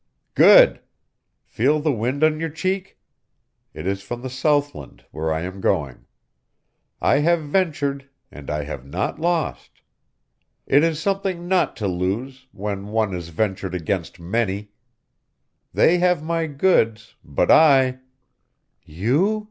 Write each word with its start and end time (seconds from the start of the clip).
"Good! 0.33 0.79
Feel 1.45 1.79
the 1.79 1.91
wind 1.91 2.23
on 2.23 2.39
your 2.39 2.49
cheek? 2.49 2.97
It 3.71 3.85
is 3.85 4.01
from 4.01 4.23
the 4.23 4.31
Southland, 4.31 5.05
where 5.11 5.31
I 5.31 5.41
am 5.41 5.61
going. 5.61 6.07
I 6.99 7.19
have 7.19 7.43
ventured 7.43 8.09
and 8.31 8.49
I 8.49 8.63
have 8.63 8.83
not 8.83 9.19
lost! 9.19 9.83
It 10.65 10.83
is 10.83 10.99
something 10.99 11.47
not 11.47 11.75
to 11.75 11.87
lose, 11.87 12.47
when 12.51 12.87
one 12.87 13.13
has 13.13 13.29
ventured 13.29 13.75
against 13.75 14.19
many. 14.19 14.71
They 15.71 15.99
have 15.99 16.23
my 16.23 16.47
goods 16.47 17.13
but 17.23 17.51
I" 17.51 17.99
"You?" 19.01 19.39